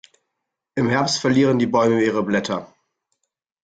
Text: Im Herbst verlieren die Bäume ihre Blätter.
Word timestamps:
Im 0.73 0.89
Herbst 0.89 1.19
verlieren 1.19 1.59
die 1.59 1.67
Bäume 1.67 2.03
ihre 2.03 2.23
Blätter. 2.23 2.73